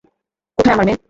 কোথায় 0.57 0.73
আমার 0.73 0.85
মেয়ে? 0.85 0.99